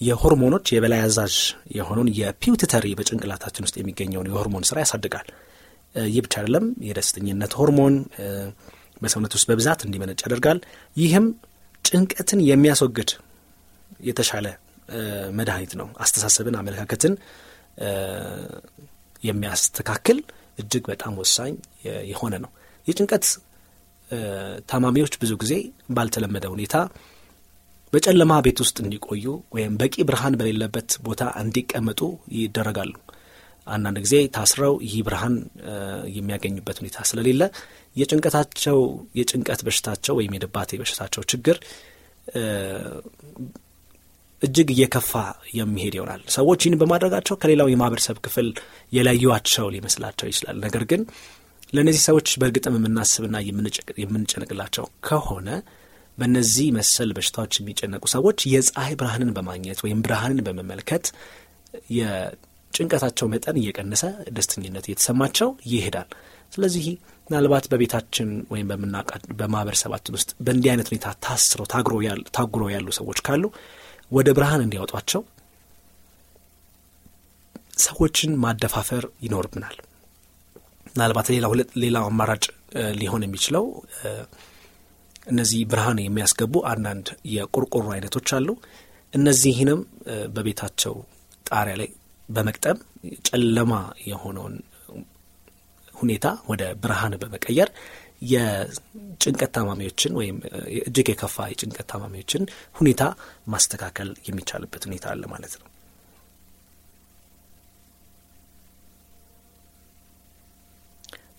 የሆርሞኖች 0.00 0.66
የበላይ 0.74 1.00
አዛዥ 1.04 1.34
የሆነውን 1.74 2.08
የፒውትተሪ 2.18 2.86
በጭንቅላታችን 2.98 3.64
ውስጥ 3.66 3.76
የሚገኘውን 3.80 4.28
የሆርሞን 4.30 4.66
ስራ 4.68 4.78
ያሳድጋል። 4.82 5.28
ይህ 5.94 6.20
ብቻ 6.24 6.34
አይደለም፣ 6.40 6.64
የደስተኝነት 6.88 7.52
ሆርሞን 7.58 7.96
በሰውነት 9.02 9.32
ውስጥ 9.36 9.46
በብዛት 9.50 9.80
እንዲመነጭ 9.86 10.18
ያደርጋል። 10.26 10.58
ይህም 10.96 11.26
ጭንቀትን 11.84 12.40
የሚያስወግድ 12.48 13.10
የተሻለ 14.00 14.46
መድኃኒት 15.38 15.72
ነው። 15.80 15.88
አስተሳሰብን፣ 16.04 16.56
አመለካከትን 16.60 17.14
የሚያስተካክል 19.22 20.18
እጅግ 20.58 20.84
በጣም 20.90 21.12
ወሳኝ 21.20 21.54
የሆነ 22.10 22.34
ነው። 22.44 22.50
የጭንቀት 22.86 23.26
ታማሚዎች 24.68 25.14
ብዙ 25.22 25.32
ጊዜ 25.42 25.54
ባልተለመደ 25.90 26.46
ሁኔታ 26.54 26.74
በጨለማ 27.94 28.32
ቤት 28.44 28.58
ውስጥ 28.62 28.76
እንዲቆዩ 28.84 29.24
ወይም 29.54 29.74
በቂ 29.80 29.94
ብርሃን 30.08 30.36
በሌለበት 30.38 30.90
ቦታ 31.06 31.22
እንዲቀመጡ 31.42 32.00
ይደረጋሉ። 32.38 32.94
አንዳንድ 33.66 33.98
ጊዜ 34.04 34.14
ታስረው 34.34 34.74
ይህ 34.86 34.96
ብርሃን 35.06 35.34
የሚያገኙበት 36.16 36.78
ሁኔታ 36.80 36.96
ስለሌለ 37.10 37.42
የጭንቀታቸው 37.96 38.78
የጭንቀት 39.18 39.60
በሽታቸው 39.66 40.14
ወይም 40.18 40.34
የድባቴ 40.36 40.70
በሽታቸው 40.80 41.22
ችግር 41.32 41.58
እጅግ 44.42 44.68
እየከፋ 44.74 45.12
የሚሄድ 45.58 45.94
ይሆናል። 45.98 46.22
ሰዎች 46.36 46.60
ይህን 46.64 46.78
በማድረጋቸው 46.80 47.34
ከሌላው 47.42 47.68
የማህበረሰብ 47.70 48.16
ክፍል 48.26 48.48
የለዩዋቸው 48.92 49.66
ሊመስላቸው 49.74 50.28
ይችላል። 50.30 50.58
ነገር 50.64 50.84
ግን 50.90 51.02
ለእነዚህ 51.74 52.02
ሰዎች 52.08 52.28
በእርግጥም 52.40 52.76
የምናስብና 52.78 53.36
የምንጨነቅላቸው 54.02 54.86
ከሆነ 55.06 55.48
በእነዚህ 56.18 56.66
መሰል 56.76 57.10
በሽታዎች 57.16 57.54
የሚጨነቁ 57.60 58.04
ሰዎች 58.12 58.38
የፀሐይ 58.50 58.94
ብርሃንን 59.00 59.30
በማግኘት 59.36 59.80
ወይም 59.84 60.02
ብርሃንን 60.04 60.40
በመመልከት 60.46 61.06
የጭንቀታቸው 61.96 63.26
መጠን 63.32 63.58
እየቀነሰ 63.60 64.02
ደስተኝነት 64.36 64.86
እየተሰማቸው 64.88 65.50
ይሄዳል። 65.72 66.08
ስለዚህ 66.52 66.84
ምናልባት 67.28 67.64
በቤታችን 67.72 68.28
ወይም 68.52 68.68
በማህበረሰባችን 69.40 70.16
ውስጥ 70.18 70.30
በእንዲህ 70.46 70.70
አይነት 70.72 70.88
ሁኔታ 70.90 71.08
ታስረው 71.24 71.66
ታጉረው 72.36 72.68
ያሉ 72.74 72.88
ሰዎች 72.98 73.20
ካሉ 73.26 73.44
ወደ 74.12 74.28
ብርሃን 74.36 74.64
እንዲያወጧቸው 74.64 75.22
ሰዎችን 77.84 78.32
ማደፋፈር 78.42 79.04
ይኖርብናል። 79.24 79.76
ምናልባት 80.90 81.28
ሌላው 81.82 82.04
አማራጭ 82.08 82.44
ሊሆን 83.00 83.24
የሚችለው 83.26 83.64
እነዚህ 85.26 85.60
ብርሃን 85.70 85.98
የሚያስገቡ 86.02 86.54
አንዳንድ 86.70 87.06
የቆርቆሮ 87.34 87.86
አይነቶች 87.94 88.30
አሉ። 88.38 88.48
እነዚህንም 89.12 89.80
በቤታቸው 90.34 90.94
ጣሪያ 91.46 91.74
ላይ 91.80 91.90
በመቅጠም 92.28 92.78
ጨለማ 93.28 93.72
የሆነውን 94.08 94.54
ሁኔታ 95.94 96.26
ወደ 96.50 96.62
ብርሃን 96.82 97.14
በመቀየር 97.22 97.68
የጭንቀት 98.32 99.50
ታማሚዎችን 99.56 100.12
ወይም 100.20 100.36
እጅግ 100.80 101.08
የከፋ 101.12 101.46
የጭንቀት 101.50 101.86
ታማሚዎችን 101.92 102.42
ሁኔታ 102.76 103.02
ማስተካከል 103.54 104.10
የሚቻልበት 104.28 104.84
ሁኔታ 104.88 105.06
አለ 105.12 105.24
ማለት 105.32 105.54
ነው። 105.60 105.68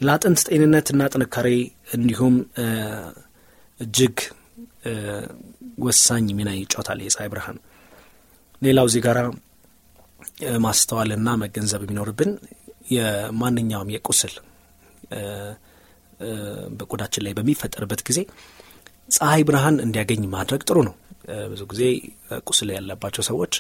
ለአጥንት 0.02 0.40
ጤንነትና 0.50 1.02
ጥንካሬ 1.14 1.50
እንዲሁም 1.98 2.36
እጅግ 3.80 4.18
ወሳኝ 5.86 6.26
ሚና 6.38 6.50
ይጫወታል 6.56 7.00
የፀሐይ 7.06 7.30
ብርሃን። 7.34 7.58
ሌላው 8.62 8.86
እዚህ 8.90 9.02
ጋር 9.06 9.18
ማስተዋልና 10.66 11.30
መገንዘብ 11.42 11.82
የሚኖርብን 11.86 12.32
የማንኛውም 12.96 13.90
የቁስል 13.96 14.34
በቆዳችን 16.78 17.24
ላይ 17.26 17.34
በሚፈጠርበት 17.38 18.02
ጊዜ 18.08 18.20
ፀሐይ 19.10 19.42
ብርሃን 19.48 19.76
እንዲያገኝ 19.86 20.24
ማድረግ 20.36 20.62
ጥሩ 20.68 20.78
ነው። 20.88 20.96
ብዙ 21.52 21.62
ጊዜ 21.72 21.84
ቁስል 22.48 22.70
ያለባቸው 22.76 23.24
ሰዎች 23.30 23.54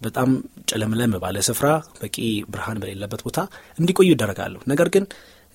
በጣም 0.00 0.30
ጨለምለም 0.70 1.12
ባለ 1.22 1.36
ስፍራ 1.46 1.68
በቂ 2.00 2.16
ብርሃን 2.52 2.80
በሌለበት 2.82 3.20
ቦታ 3.26 3.38
እንዲቆዩ 3.78 4.08
ይደረጋሉ። 4.12 4.56
ነገር 4.72 4.88
ግን 4.94 5.04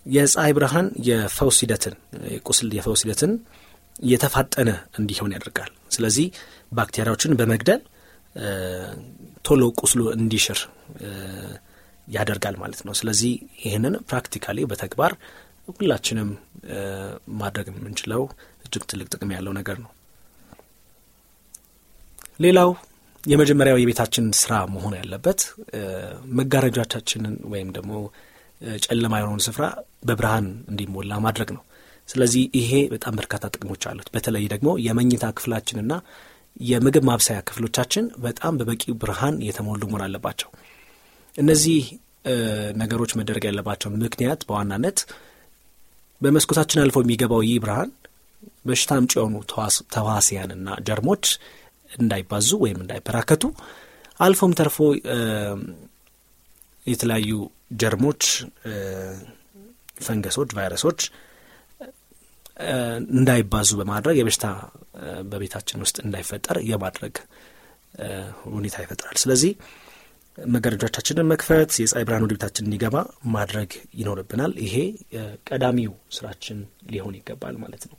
የፀሐይ 0.06 0.53
ብርሃን 0.58 0.88
የፈውስ 1.08 1.58
ሂደትን 1.63 1.96
ቁስል 2.48 2.70
የፈውስ 2.77 3.01
ሂደትን 3.06 3.34
የተፋጠነ 4.12 4.70
እንዲሆን 5.00 5.34
ያደርጋል። 5.36 5.72
ስለዚህ 5.96 6.28
ባክቴሪያዎችን 6.72 7.38
በመግደል 7.40 7.82
ቶሎ 9.46 9.64
ቁስሉ 9.82 10.02
እንዲሽር 10.18 10.60
ያደርጋል 12.08 12.56
ማለት 12.62 12.82
ነው። 12.88 12.94
ስለዚህ 13.00 13.32
ይህንን 13.64 13.96
practically 14.10 14.60
በተግባር 14.72 15.14
ሁላችንም 15.72 16.30
ማድረግ 17.42 17.68
የምንችለው 17.72 18.22
እጅግ 18.66 18.84
ትልቅ 18.92 19.08
ጥቅም 19.14 19.34
ያለው 19.36 19.54
ነገር 19.60 19.78
ነው። 19.84 19.92
ሌላው 22.40 22.70
የመጀመሪያው 23.24 23.78
የቤታችን 23.80 24.26
ስራ 24.40 24.54
መሆን 24.76 24.94
ያለበት 25.00 25.40
መጋረጃዎቻችንን 26.40 27.36
ወይም 27.52 27.70
ደግሞ 27.76 27.92
ጨለማ 28.86 29.14
የሆነውን 29.20 29.44
ስፍራ 29.46 29.66
በብርሃን 30.08 30.48
እንዲሞላ 30.72 31.14
ማድረግ 31.26 31.50
ነው። 31.58 31.64
ስለዚህ 32.12 32.44
ይሄ 32.60 32.72
በጣም 32.94 33.13
በርካታ 33.20 33.44
ጥቅሞች 33.53 33.84
አሉት። 33.89 34.08
በተለይ 34.15 34.46
ደግሞ 34.53 34.70
የመኝታ 34.86 35.25
ክፍላችንና 35.38 35.94
የምግብ 36.70 37.03
ማብሰያ 37.10 37.39
ክፍሎቻችን 37.48 38.06
በጣም 38.25 38.53
በበቂ 38.60 38.84
ብርሃን 39.01 39.36
የተሞሉ 39.48 39.82
መሆን 39.89 40.03
አለባቸው። 40.08 40.50
እነዚህ 41.36 41.84
ነገሮች 42.82 43.12
መደረግ 43.20 43.44
ያለባቸው 43.50 43.89
ምክንያት 44.01 44.41
በዋናነት 44.48 44.98
በመስኮታችን 46.22 46.82
አልፎ 46.84 46.98
የሚገባው 47.03 47.41
ይህ 47.48 47.60
ብርሃን 47.63 47.91
በሽታ 48.68 48.91
አምጪ 49.00 49.13
የሆኑ 49.18 49.36
ተዋሲያንና 49.96 50.68
ጀርሞች 50.88 51.25
እንዳይባዙ 51.89 52.50
ወይም 52.63 52.80
እንዳይበራከቱ 52.84 53.44
አልፎም 54.20 54.53
ተርፎ 54.60 54.77
የተለያዩ 56.86 57.32
ጀርሞች፣ 57.82 58.24
ፈንገሶች፣ 60.06 60.50
ቫይረሶች 60.58 61.01
እንዳይባዙ 63.15 63.70
በማድረግ 63.80 64.15
የበሽታ 64.20 64.46
በቤታችን 65.32 65.84
ውስጥ 65.84 65.98
እንዳይፈጠር 66.06 66.58
የማድረግ 66.70 67.15
ሁኔታ 68.51 68.75
ይፈጥራል። 68.84 69.18
ስለዚህ 69.22 69.51
መጋረጃዎቻችንን 70.38 71.30
መክፈት፣ 71.32 71.72
የፀሐይ 71.82 72.06
ብርሃን 72.08 72.25
ወደ 72.25 72.34
ቤታችን 72.36 72.65
እንዲገባ 72.68 72.98
ማድረግ 73.34 73.72
ይኖርብናል። 74.00 74.53
ይሄ 74.65 74.75
ቀዳሚው 75.50 75.94
ስራችን 76.18 76.60
ሊሆን 76.91 77.18
ይገባል 77.20 77.58
ማለት 77.63 77.84
ነው። 77.89 77.98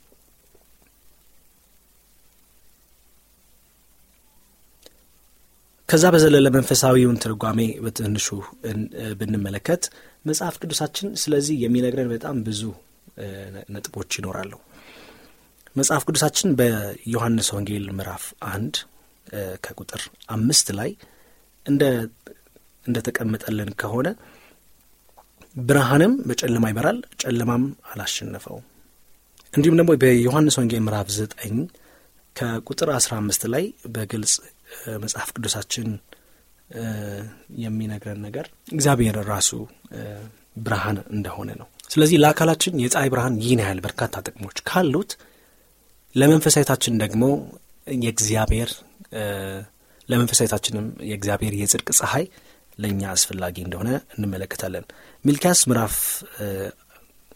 ከዛ 5.89 6.05
በዘለለ 6.13 6.47
መንፈሳዊውን 6.55 7.17
ትርጓሜ 7.23 7.59
በትንሹ 7.83 8.27
ብንመለከት 9.19 9.83
መጽሐፍ 10.25 10.55
ቅዱሳችን 10.61 11.09
ስለዚህ 11.23 11.55
የሚነግረን 11.63 12.09
በጣም 12.13 12.37
ብዙ 12.47 12.61
ነጥቦች 13.73 14.11
ይኖራሉ። 14.19 14.53
መጽሐፍ 15.75 16.03
ቅዱሳችን 16.07 16.49
በዮሐንስ 16.59 17.47
ወንጌል 17.55 17.85
ምዕራፍ 17.97 18.25
አንድ 18.51 18.75
ከቁጥር 19.63 20.01
አምስት 20.35 20.67
ላይ 20.79 20.91
እንደ 21.65 21.83
ተቀመጠልን 23.07 23.71
ከሆነ 23.81 24.07
ብርሃንም 25.55 26.13
በጨለማ 26.27 26.65
ይበራል፣ 26.71 26.99
ጨለማም 27.21 27.63
አላሸነፈውም። 27.91 28.65
እንዲሁም 29.53 29.77
ደግሞ 29.79 29.91
በዮሐንስ 30.01 30.55
ወንጌል 30.59 30.81
ምዕራፍ 30.85 31.09
ዘጠኝ 31.17 31.55
ከቁጥር 32.35 32.89
አስራ 32.95 33.13
አምስት 33.21 33.43
ላይ 33.53 33.65
በግልጽ 33.95 34.33
መጽሐፍ 35.03 35.29
ቅዱሳችን 35.35 35.89
የሚነግረን 37.63 38.21
ነገር 38.25 38.45
እግዚአብሔር 38.75 39.17
ራሱ 39.27 39.49
ብርሃን 40.65 40.97
እንደሆነ 41.11 41.49
ነው። 41.61 41.67
ስለዚህ 41.89 42.17
ለአካላችን 42.23 42.79
የፀሐይ 42.83 43.09
ብርሃን 43.13 43.35
ይህን 43.41 43.61
ያህል 43.63 43.79
በርካታ 43.85 44.21
ጥቅሞች 44.27 44.57
ካሉት 44.69 45.11
ለመንፈሳዊታችን 46.15 46.95
ደግሞ 47.03 47.23
የእግዚአብሔር 47.97 48.69
ለመንፈሳዊታችንም 50.09 50.87
የእግዚአብሔር 51.09 51.53
የጽድቅ 51.59 51.89
ፀሐይ 51.99 52.25
ለእኛ 52.77 53.01
አስፈላጊ 53.11 53.55
እንደሆነ 53.65 53.89
እንመለከታለን። 54.15 54.85
ሚልኪያስ 55.25 55.59
ምዕራፍ 55.69 55.97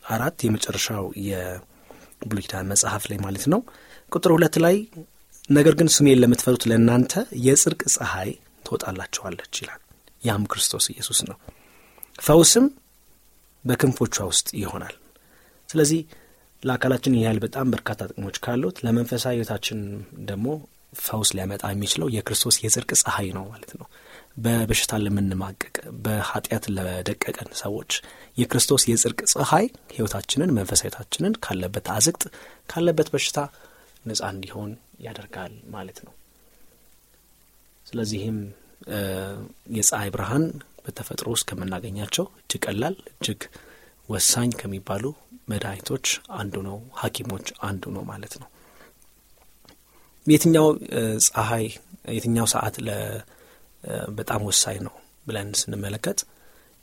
አራት 0.10 0.38
የመጨረሻው 0.46 1.06
የብሉይ 1.28 2.46
መጽሐፍ 2.72 3.04
ላይ 3.12 3.20
ማለት 3.26 3.46
ነው 3.54 3.62
ቁጥር 4.12 4.32
ሁለት 4.36 4.56
ላይ 4.66 4.76
ነገር 5.50 5.74
ግን 5.80 5.90
ስሜን 5.96 6.22
ለምትፈሩት 6.22 6.64
ለእናንተ 6.70 7.14
የጽድቅ 7.46 7.82
ፀሐይ 7.96 8.32
ትወጣላችኋለች 8.66 9.54
ይላል። 9.62 9.82
ያም 10.22 10.44
ክርስቶስ 10.52 10.86
ኢየሱስ 10.94 11.20
ነው። 11.30 11.38
ፈውስም 12.20 12.66
በክንፎቿ 13.68 14.16
ውስጥ 14.30 14.48
ይሆናል። 14.62 14.96
ስለዚህ 15.70 16.02
ለአካላችን 16.64 17.18
ያህል 17.20 17.40
በጣም 17.44 17.72
በርካታ 17.74 18.02
ጥቅሞች 18.10 18.38
ካሉት 18.44 18.78
ለመንፈሳዊ 18.86 19.36
ሕይወታችን 19.36 19.80
ደግሞ 20.30 20.48
ፈውስ 21.02 21.30
ሊያመጣ 21.36 21.64
የሚችለው 21.72 22.08
የክርስቶስ 22.14 22.56
የጽድቅ 22.64 22.92
ፀሐይ 23.02 23.28
ነው 23.38 23.44
ማለት 23.52 23.72
ነው። 23.80 23.88
በበሽታ 24.38 24.94
ለምንማቀቅ 25.04 25.76
በኃጢአት 26.06 26.66
ለደቀቀን 26.76 27.50
ሰዎች 27.62 27.92
የክርስቶስ 28.38 28.84
የጽድቅ 28.90 29.20
ፀሐይ 29.34 29.66
ሕይወታችንን 29.96 30.54
መንፈሳዊታችንን 30.58 31.34
ካለበት 31.46 31.88
አዝቅጥ 31.96 32.24
ካለበት 32.70 33.10
በሽታ 33.14 33.40
ነጻ 34.06 34.22
እንዲሆን 34.34 34.72
ያደርጋል 35.06 35.54
ማለት 35.70 36.00
ነው። 36.06 36.14
ስለዚህም 37.86 38.38
የፀሐይ 39.78 40.10
ብርሃን 40.16 40.46
በተፈጥሮ 40.88 41.28
ውስጥ 41.34 41.46
ከምናገኛቸው 41.50 42.26
እጅግ 42.40 42.62
ቀላል 42.66 42.96
እጅግ 43.12 43.42
ወሳኝ 44.10 44.50
ከሚባሉ 44.60 45.06
መድኃኒቶች 45.52 46.06
አንዱ 46.38 46.56
ነው። 46.68 46.78
ሐኪሞች 47.02 47.48
አንዱ 47.68 47.84
ነው 47.96 48.04
ማለት 48.10 48.34
ነው። 48.42 48.50
የትኛው 50.28 50.68
ፀሐይ 51.28 51.66
የትኛው 52.16 52.48
ሰዓት 52.54 52.76
በጣም 54.18 54.42
ወሳኝ 54.50 54.78
ነው 54.88 54.96
ብለን 55.28 55.50
ስንመለከት 55.60 56.20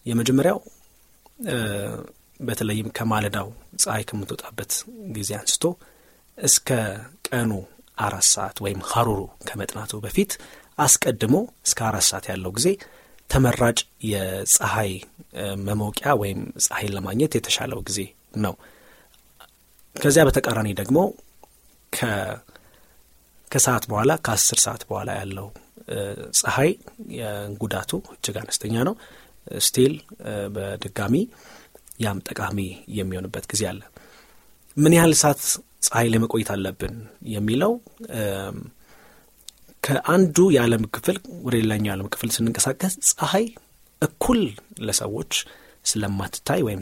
የመጀመሪያው 0.07 0.59
በተለይም 2.41 2.89
ከማለዳው 2.97 3.49
ፀሐይ 3.83 4.05
ከምትወጣበት 4.09 4.73
ጊዜ 5.17 5.31
አንስቶ 5.41 5.65
እስከ 6.39 6.69
ቀኑ 7.29 7.51
አራት 7.99 8.27
ሰዓት 8.33 8.57
ወይም 8.65 8.81
ሀሩሩ 8.91 9.21
ከመጥናቱ 9.49 10.01
በፊት 10.05 10.33
አስቀድሞ 10.79 11.35
እስከ 11.67 11.81
አራት 11.91 12.07
ሰዓት 12.11 12.25
ያለው 12.33 12.53
ጊዜ 12.57 12.69
ተመራጭ 13.31 13.79
የፀሐይ 14.09 14.93
መሞቂያ 15.67 16.11
ወይም 16.21 16.41
ፀሐይን 16.65 16.93
ለማግኘት 16.97 17.33
የተሻለው 17.37 17.81
ጊዜ 17.89 18.01
ነው። 18.45 18.55
ከዚያ 19.97 20.23
በተቃራኒ 20.29 20.69
ደግሞ 20.81 20.99
ከሰዓት 23.51 23.85
በኋላ 23.91 24.13
ከአስር 24.27 24.59
ሰዓት 24.65 24.83
በኋላ 24.89 25.11
ያለው 25.21 25.49
ፀሐይ 26.41 26.71
ጉዳቱ 27.61 27.91
እጅግ 28.15 28.37
አነስተኛ 28.43 28.75
ነው። 28.89 28.95
still 29.65 29.95
በድጋሚ 30.55 31.15
ያም 32.05 32.19
ጠቃሚ 32.29 32.59
የሚሆንበት 32.99 33.45
ጊዜ 33.53 33.63
አለ። 33.71 33.81
ምን 34.77 34.95
ያህል 34.97 35.13
ሰዓት 35.21 35.41
ፀሐይ 35.87 36.09
ላይ 36.13 36.21
መቆየት 36.25 36.51
አለብን 36.55 36.95
የሚለው 37.35 37.73
ከአንዱ 39.85 40.37
የዓለም 40.55 40.85
ክፍል 40.95 41.17
ወደ 41.47 41.55
ሌላኛው 41.63 41.89
የዓለም 41.89 42.09
ክፍል 42.15 42.31
ስንንቀሳቀስ 42.37 42.95
ፀሐይ 43.13 43.47
እኩል 44.03 44.41
ለሰዎች 44.87 45.33
ስለማትታይ 45.85 46.61
ወይም 46.67 46.81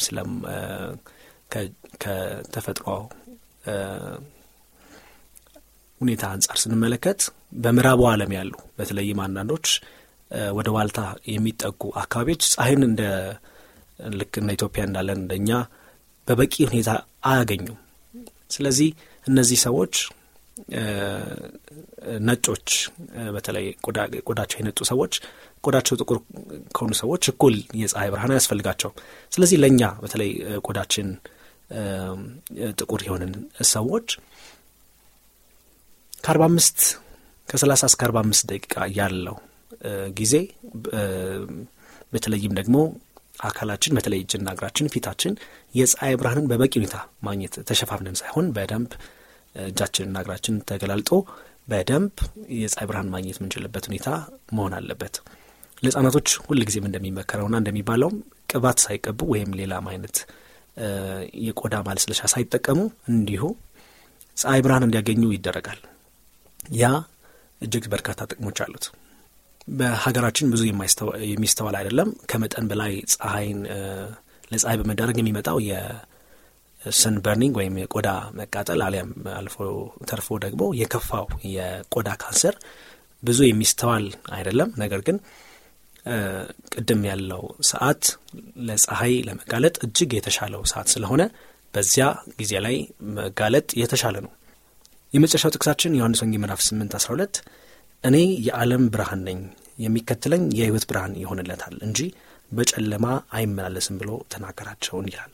ከተፈጥሮ 2.03 2.87
ሁኔታ 6.01 6.23
አንጻር 6.35 6.57
ስንመለከት 6.63 7.21
በምዕራቡ 7.57 8.03
ዓለም 8.13 8.31
ያሉ 8.37 8.53
በተለይም 8.79 9.21
አንዳንዶች 9.27 9.67
ወደ 10.59 10.69
ዋልታ 10.77 11.01
የሚጠጉ 11.33 11.91
አካባቢዎች 12.03 12.43
ፀሐይን 12.53 12.83
እንደ 12.89 13.03
ልክ 14.13 14.35
እንደ 14.41 14.51
ኢትዮጵያ 14.57 14.83
እንዳለን 14.89 15.19
እንደኛ 15.23 15.51
በበቂ 16.29 16.55
ሁኔታ 16.71 16.91
አያገኙም። 17.25 17.79
ስለዚህ 18.51 18.89
እነዚህ 19.27 19.59
ሰዎች 19.67 19.95
ነጮች 22.27 22.69
በተለይ 23.35 23.67
ቆዳቸው 24.29 24.59
የነጡ 24.61 24.79
ሰዎች 24.91 25.15
ቆዳቸው 25.65 25.95
ጥቁር 26.01 26.19
ከሆኑ 26.75 26.93
ሰዎች 27.01 27.25
እኩል 27.33 27.55
የፀሐይ 27.81 28.11
ብርሃን 28.15 28.33
አያስፈልጋቸውም። 28.35 28.97
ስለዚህ 29.33 29.59
ለእኛ 29.63 29.83
በተለይ 30.03 30.31
ቆዳችን 30.67 31.09
ጥቁር 32.81 33.01
የሆንን 33.07 33.33
ሰዎች 33.73 34.09
ከአርባ 36.25 36.45
አምስት 36.51 36.81
ከሰላሳ 37.49 37.85
እስከ 37.91 38.03
አርባ 38.07 38.19
አምስት 38.25 38.45
ደቂቃ 38.51 38.75
ያለው 38.99 39.37
ጊዜ 40.19 40.35
በተለይም 42.13 42.53
ደግሞ 42.59 42.77
አካላችን 43.45 43.95
በተለይ 43.97 44.21
እጅና 44.25 44.49
እግራችን፣ 44.55 44.91
ፊታችን 44.95 45.33
የፀሐይ 45.75 46.15
ብርሃንን 46.21 46.47
በበቂ 46.51 46.73
ሁኔታ 46.79 46.97
ማግኘት 47.27 47.55
ተሸፋፍነን 47.69 48.19
ሳይሆን 48.21 48.47
በደንብ 48.57 48.93
እጃችንና 49.55 50.17
እግራችን 50.23 50.55
ተገላልጦ 50.69 51.11
በደንብ 51.69 52.15
የፀሐይ 52.57 52.87
ብርሃን 52.91 53.11
ማግኘት 53.13 53.37
የምንችልበት 53.39 53.85
ሁኔታ 53.89 54.09
መሆን 54.57 54.75
አለበት። 54.79 55.15
ለህጻናቶች 55.83 56.29
ሁልጊዜም 56.47 56.87
እንደሚመከረውና 56.89 57.57
እንደሚባለውም 57.61 58.17
ቅባት 58.53 58.79
ሳይቀቡ 58.85 59.21
ወይም 59.33 59.51
ሌላም 59.61 59.87
አይነት 59.93 60.17
የቆዳ 61.43 61.75
ማለስለሻ 61.89 62.21
ሳይጠቀሙ 62.33 62.81
እንዲሁ 63.13 63.43
ፀሐይ 64.37 64.61
ብርሃን 64.65 64.87
እንዲያገኙ 64.87 65.23
ይደረጋል። 65.35 65.81
ያ 66.75 66.91
እጅግ 67.61 67.85
በርካታ 67.93 68.21
ጥቅሞች 68.31 68.59
አሉት። 68.65 68.85
በሀገራችን 69.73 70.51
ብዙ 70.53 70.63
የሚስተዋል 71.31 71.77
አይደለም። 71.81 72.09
ከመጠን 72.31 72.67
በላይ 72.71 72.93
ፀሐይን 73.15 73.61
ለፀሐይ 74.53 74.77
በመዳረግ 74.81 75.19
የሚመጣው 75.21 75.59
የሰን 76.83 77.17
በርኒንግ 77.25 77.55
ወይም 77.61 77.75
የቆዳ 77.81 78.09
መቃጠል 78.39 78.81
አሊያም 78.87 79.11
አልፎ 79.37 79.57
ተርፎ 80.09 80.39
ደግሞ 80.45 80.63
የከፋው 80.81 81.27
የቆዳ 81.53 82.11
ካንሰር 82.23 82.57
ብዙ 83.23 83.41
የሚስተዋል 83.47 84.07
አይደለም። 84.37 84.71
ነገር 84.83 85.01
ግን 85.07 85.19
ቅድም 86.75 87.03
ያለው 87.09 87.43
ሰዓት 87.69 88.05
ለፀሐይ 88.69 89.15
ለመጋለጥ 89.29 89.75
እጅግ 89.87 90.13
የተሻለው 90.17 90.63
ሰዓት 90.73 90.89
ስለሆነ 90.95 91.23
በዚያ 91.75 92.07
ጊዜ 92.41 92.53
ላይ 92.65 92.77
መጋለጥ 93.19 93.69
የተሻለ 93.81 94.17
ነው። 94.25 94.33
የመጨረሻው 95.13 95.53
ጥቅሳችን 95.55 95.97
ዮሐንስ 95.99 96.23
ወንጌ 96.25 96.37
ምዕራፍ 96.43 96.61
8 96.67 96.97
12 96.99 97.39
እኔ 98.05 98.17
የዓለም 98.47 98.85
ብርሃን 98.93 99.23
ነኝ፣ 99.29 99.41
የሚከተለኝ 99.79 100.43
የሕይወት 100.59 100.85
ብርሃን 100.91 101.15
ይሆንለታል 101.23 101.77
እንጂ 101.87 102.01
በጨለማ 102.53 103.07
አይመላለስም 103.37 103.97
ብሎ 104.01 104.11
ተናገራቸውን 104.33 105.07
ይላል። 105.11 105.33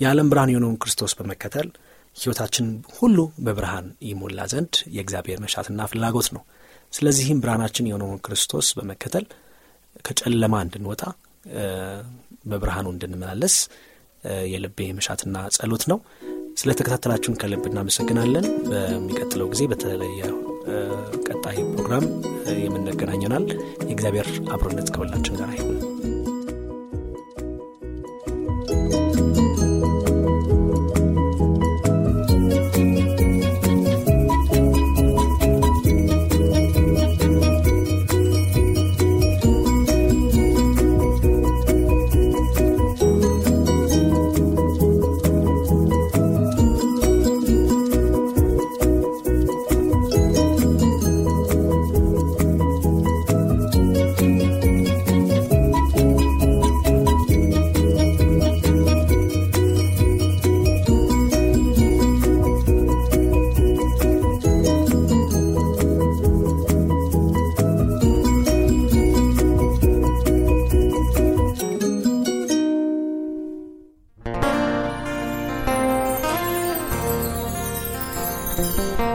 የዓለም 0.00 0.30
ብርሃን 0.30 0.52
የሆነውን 0.52 0.78
ክርስቶስ 0.82 1.12
በመከተል 1.18 1.68
ሕይወታችን 2.16 2.66
ሁሉ 2.98 3.16
በብርሃን 3.44 3.86
ይሞላ 4.08 4.40
ዘንድ 4.52 4.74
የእግዚአብሔር 4.96 5.38
መሻትና 5.44 5.86
ፍላጎት 5.90 6.28
ነው። 6.36 6.42
ስለዚህም 6.92 7.40
ብርሃናችን 7.42 7.88
የሆነውን 7.88 8.20
ክርስቶስ 8.26 8.66
በመከተል 8.78 9.24
ከጨለማ 10.04 10.54
እንድንወጣ 10.64 11.02
በብርሃኑ 12.44 12.86
እንድንመላለስ 12.94 13.56
የልቤ 14.52 14.78
መሻትና 14.98 15.36
ጸሎት 15.56 15.84
ነው። 15.90 15.98
ስለ 16.56 16.70
ተከታተላችሁን 16.78 17.38
ከልብ 17.40 17.64
እናመሰግናለን። 17.70 18.46
በሚቀጥለው 18.68 19.48
ጊዜ 19.52 19.62
በተለየ 19.72 20.20
ቀጣይ 21.28 21.58
ፕሮግራም 21.72 22.06
የምንገናኘናል። 22.64 23.46
የእግዚአብሔር 23.84 24.28
አብሮነት 24.54 24.90
ከሁላችን 24.94 25.38
ጋር 25.40 25.50
ይሁን። 25.56 25.78
Música 78.56 79.13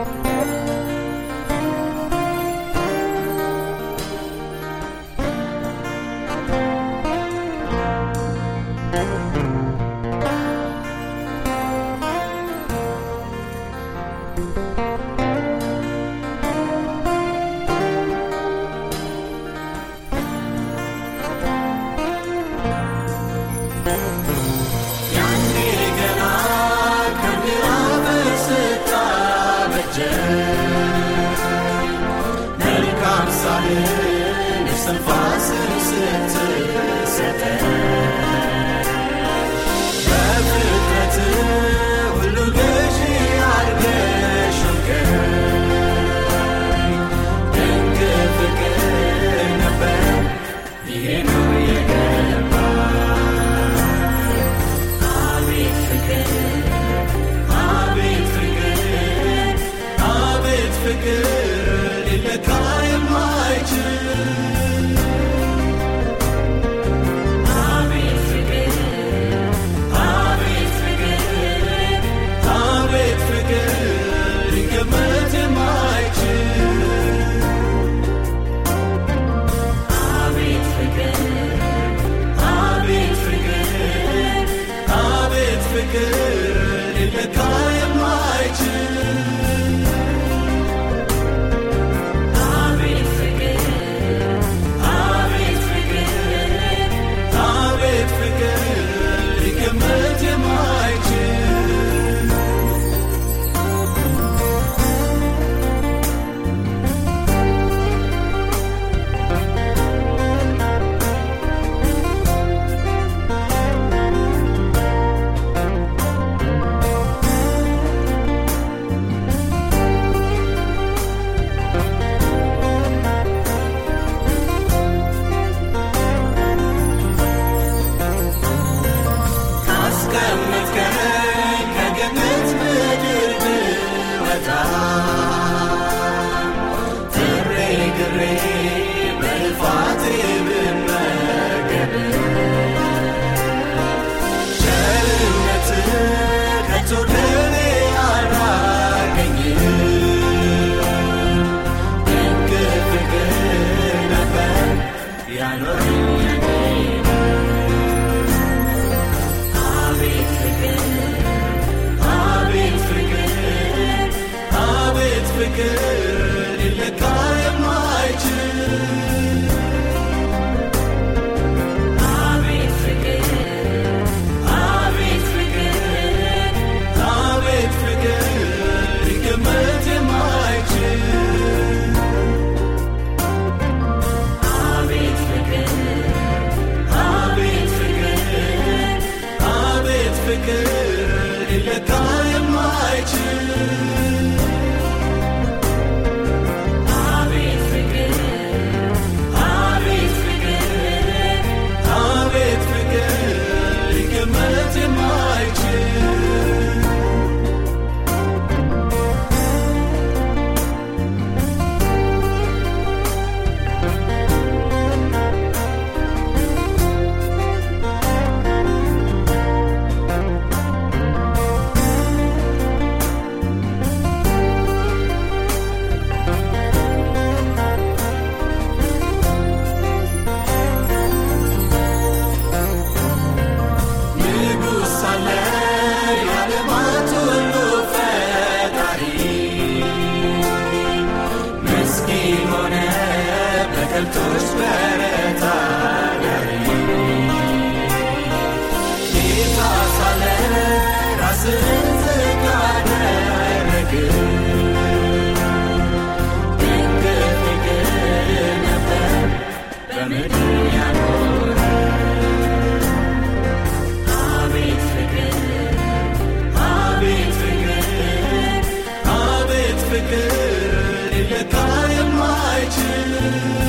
goodbye 271.39 272.03
my 272.17 272.67
tears. 272.69 273.68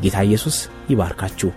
ጌታ 0.00 0.18
ኢየሱስ 0.20 0.56
ይባርካችሁ። 0.90 1.50